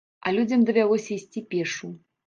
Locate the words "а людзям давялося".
0.27-1.13